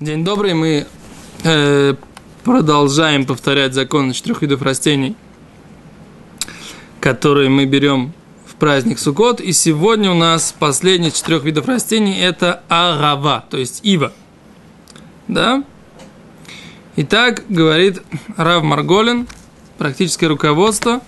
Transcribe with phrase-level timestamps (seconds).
[0.00, 0.86] День добрый, мы
[1.44, 1.94] э,
[2.42, 5.14] продолжаем повторять законы четырех видов растений,
[7.02, 8.14] которые мы берем
[8.46, 9.42] в праздник Суккот.
[9.42, 14.14] И сегодня у нас последний из четырех видов растений– это агава, то есть ива.
[15.28, 15.64] Да?
[16.96, 18.00] Итак, говорит
[18.38, 19.28] Рав Марголин,
[19.76, 21.02] практическое руководство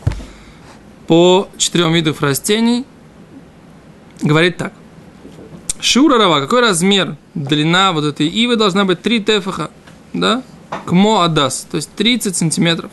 [1.07, 2.85] по четырем видам растений,
[4.21, 4.75] говорит так.
[5.83, 9.71] Шура рава, какой размер, длина вот этой ивы должна быть 3 тефаха,
[10.13, 10.45] да?
[10.87, 12.93] Кмо адас, то есть 30 сантиметров.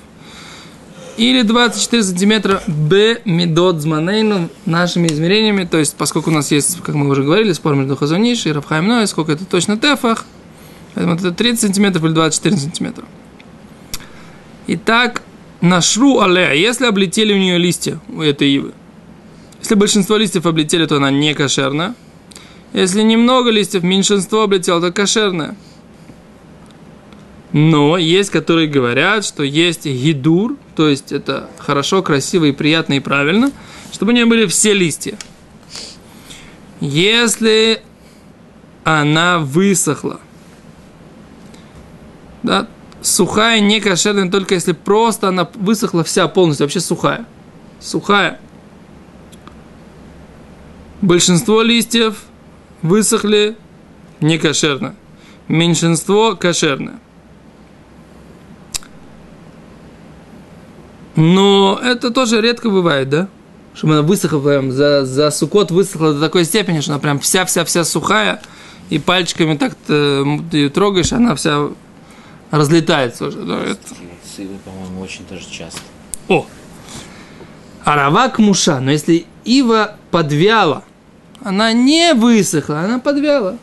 [1.16, 6.96] Или 24 сантиметра б медот зманейну нашими измерениями, то есть поскольку у нас есть, как
[6.96, 10.26] мы уже говорили, спор между Хазуниш и Рафхаймной, сколько это точно тефах,
[10.96, 13.06] поэтому это 30 сантиметров или 24 сантиметра.
[14.66, 15.22] Итак,
[15.62, 18.74] на шру але, если облетели у нее листья, у этой ивы,
[19.60, 21.94] если большинство листьев облетели, то она не кошерная,
[22.74, 25.56] если немного листьев, меньшинство облетело, то кошерное.
[27.52, 33.00] Но есть, которые говорят, что есть гидур, то есть это хорошо, красиво и приятно и
[33.00, 33.52] правильно,
[33.92, 35.18] чтобы у нее были все листья.
[36.80, 37.82] Если
[38.84, 40.22] она высохла,
[42.44, 42.68] да,
[43.02, 47.26] сухая, не кошерная, только если просто она высохла вся полностью, вообще сухая.
[47.80, 48.40] Сухая.
[51.02, 52.18] Большинство листьев
[52.82, 53.56] высохли
[54.20, 54.96] не кошерно.
[55.48, 57.00] Меньшинство кошерное.
[61.16, 63.28] Но это тоже редко бывает, да?
[63.74, 67.84] Чтобы она высохла прям, за, за сукот высохла до такой степени, что она прям вся-вся-вся
[67.84, 68.42] сухая,
[68.90, 69.94] и пальчиками так ты
[70.52, 71.70] ее трогаешь, она вся
[72.52, 73.42] разлетается уже.
[73.42, 73.80] Да, это...
[74.36, 75.82] Сывы, по-моему, очень даже часто.
[76.28, 76.46] О!
[77.84, 80.84] Аравак муша, но если ива подвяла,
[81.42, 83.58] она не высохла, она подвяла.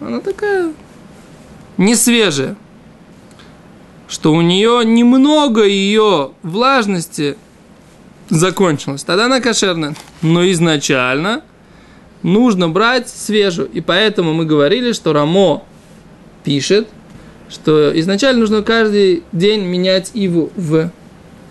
[0.00, 0.72] Она такая
[1.76, 2.56] не свежая.
[4.08, 7.36] Что у нее немного ее влажности
[8.28, 9.02] закончилось.
[9.02, 9.94] Тогда она кошерная.
[10.22, 11.42] Но изначально
[12.22, 13.68] нужно брать свежую.
[13.70, 15.64] И поэтому мы говорили, что Рамо
[16.44, 16.88] пишет,
[17.48, 20.90] что изначально нужно каждый день менять иву в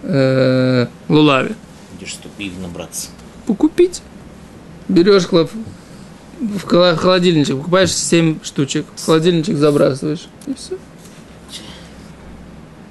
[0.04, 1.56] э, лулаве.
[1.98, 3.10] Где что пив набраться.
[3.46, 4.02] Покупить
[4.88, 5.52] берешь хлоп,
[6.40, 10.78] в холодильничек, покупаешь 7 штучек, в холодильничек забрасываешь, и все.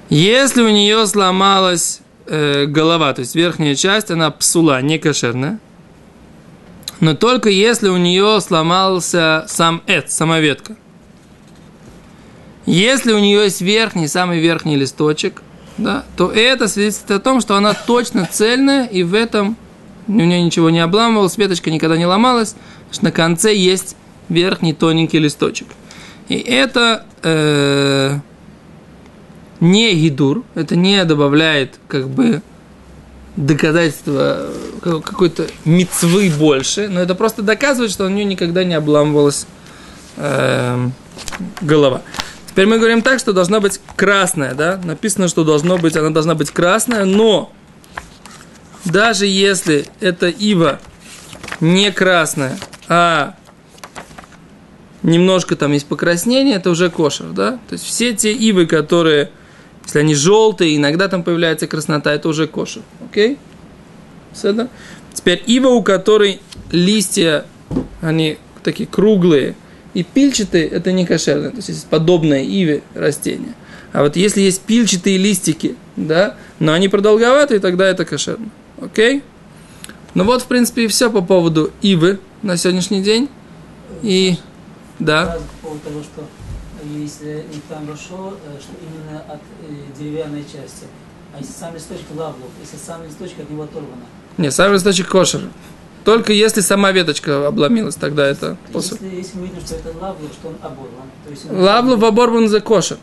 [0.09, 5.59] Если у нее сломалась э, голова, то есть верхняя часть, она псула, не кошерная,
[6.99, 10.75] но только если у нее сломался сам эт, сама ветка.
[12.65, 15.41] Если у нее есть верхний, самый верхний листочек,
[15.77, 19.57] да, то это свидетельствует о том, что она точно цельная, и в этом
[20.07, 22.55] у нее ничего не обламывалось, веточка никогда не ломалась,
[23.01, 23.95] на конце есть
[24.29, 25.67] верхний тоненький листочек.
[26.29, 28.19] И это э,
[29.59, 32.41] не гидур, это не добавляет как бы
[33.35, 34.47] доказательства
[34.81, 39.47] какой-то мецвы больше, но это просто доказывает, что у нее никогда не обламывалась
[40.17, 40.89] э,
[41.61, 42.03] голова.
[42.47, 44.79] Теперь мы говорим так, что должна быть красная, да?
[44.83, 47.51] Написано, что должно быть, она должна быть красная, но
[48.85, 50.79] даже если эта ива
[51.59, 52.57] не красная,
[52.87, 53.35] а
[55.03, 57.59] немножко там есть покраснение, это уже кошер, да?
[57.69, 59.31] То есть все те ивы, которые,
[59.85, 63.37] если они желтые, иногда там появляется краснота, это уже кошер, окей?
[64.33, 64.67] Все,
[65.13, 67.45] Теперь ива, у которой листья,
[68.01, 69.55] они такие круглые
[69.93, 73.53] и пильчатые, это не кошерное, то есть есть подобное иве растение.
[73.91, 78.49] А вот если есть пильчатые листики, да, но они продолговатые, тогда это кошерно.
[78.81, 79.23] Окей?
[80.13, 83.29] Ну вот, в принципе, и все по поводу Ивы на сегодняшний день.
[84.01, 84.37] И
[84.99, 85.37] да.
[85.61, 86.23] По поводу того, что
[86.95, 90.85] если не там вошел, э, что именно от э, деревянной части.
[91.33, 94.05] А если сам листочек лавлов, если сам листочек от него оторвано.
[94.37, 95.41] Не, сам листочек кошер.
[96.03, 98.57] Только если сама веточка обломилась, тогда это.
[98.73, 101.09] Если, если мы видим, что это лавлов, что он оборван.
[101.23, 102.97] То есть он лавлов оборван за кошер.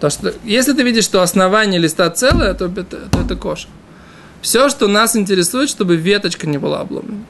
[0.00, 3.70] То, что, если ты видишь, что основание листа целое, то это, то это кошер.
[4.42, 7.24] Все, что нас интересует, чтобы веточка не была обломлена.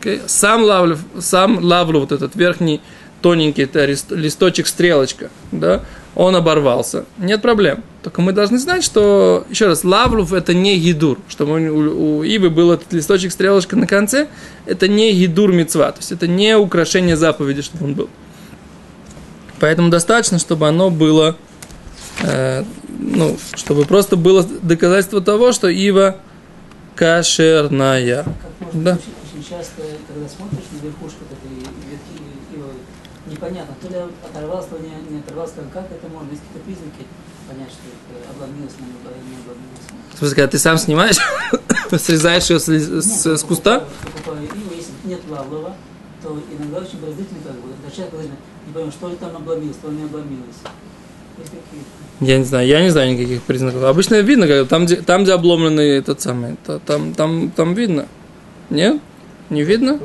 [0.00, 0.22] Okay?
[0.26, 2.80] Сам, лавлю, сам лавлю, вот этот верхний
[3.20, 5.82] тоненький это листочек стрелочка, да,
[6.14, 7.04] он оборвался.
[7.18, 7.84] Нет проблем.
[8.02, 12.50] Только мы должны знать, что, еще раз, лавлов это не гидур, чтобы у, у Ивы
[12.50, 14.28] был этот листочек стрелочка на конце,
[14.66, 18.08] это не гидур мецва, то есть это не украшение заповеди, чтобы он был.
[19.60, 21.36] Поэтому достаточно, чтобы оно было,
[22.22, 22.64] э,
[22.98, 26.16] ну, чтобы просто было доказательство того, что Ива
[28.60, 28.92] можно Да.
[28.94, 31.50] очень, часто, когда смотришь на верхушку этой
[31.90, 32.14] ветки
[32.54, 32.74] ивовой,
[33.26, 37.06] непонятно, то ли оторвался, то ли не, не оторвался, как это можно, есть какие-то признаки
[37.48, 39.86] понять, что это обломилось, но не обломилось.
[40.14, 41.16] В смысле, когда ты сам снимаешь,
[41.98, 43.84] срезаешь ее с, с- Нет, с куста?
[44.04, 45.74] покупаю иву, если нет лавлова,
[46.22, 47.68] то иногда очень подозрительно как бы.
[47.94, 50.60] Человека подозрительно, не поймем, что ли там обломилось, что ли не обломилось.
[52.20, 53.82] Я не знаю, я не знаю никаких признаков.
[53.84, 58.06] Обычно видно, как там, где, там, где обломленный этот самый, то- там, там, там видно.
[58.68, 59.00] Нет?
[59.48, 59.98] Не видно?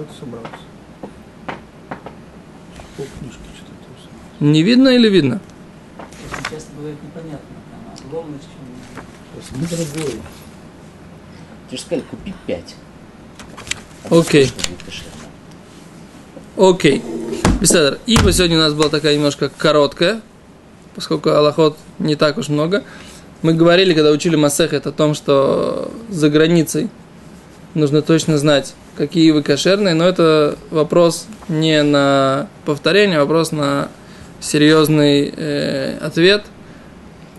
[4.39, 5.41] Не видно или видно?
[6.49, 7.39] Часто бывает непонятно,
[7.71, 8.47] там, обломность.
[11.67, 12.75] Тебе же сказали, купи пять.
[14.09, 14.51] Окей.
[16.57, 17.03] Окей.
[17.59, 17.99] Беседер.
[18.05, 20.21] Ива сегодня у нас была такая немножко короткая,
[20.95, 22.83] поскольку Аллахот не так уж много.
[23.41, 26.89] Мы говорили, когда учили Масехет, о том, что за границей
[27.73, 33.89] нужно точно знать, какие ивы кошерные, но это вопрос не на повторение, а вопрос на
[34.39, 36.43] серьезный э, ответ,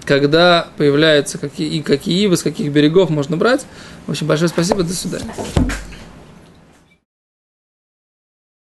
[0.04, 3.66] когда появляются какие, и какие ивы, с каких берегов можно брать.
[4.06, 5.32] В общем, большое спасибо, до свидания.